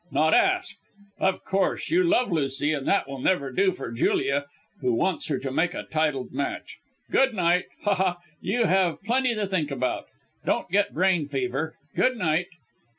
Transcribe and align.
not 0.11 0.33
asked! 0.33 0.89
Of 1.19 1.43
course; 1.45 1.91
you 1.91 2.03
love 2.03 2.31
Lucy, 2.31 2.73
and 2.73 2.87
that 2.87 3.07
will 3.07 3.19
never 3.19 3.51
do 3.51 3.71
for 3.71 3.91
Julia, 3.91 4.45
who 4.79 4.93
wants 4.95 5.27
her 5.27 5.37
to 5.37 5.51
make 5.51 5.75
a 5.75 5.83
titled 5.83 6.31
match. 6.33 6.79
Good 7.11 7.35
night! 7.35 7.65
Ha, 7.83 7.93
ha! 7.93 8.17
You 8.41 8.65
have 8.65 9.03
plenty 9.03 9.35
to 9.35 9.45
think 9.45 9.69
about. 9.69 10.07
Don't 10.43 10.71
get 10.71 10.95
brain 10.95 11.27
fever. 11.27 11.75
Good 11.95 12.17
night!" 12.17 12.47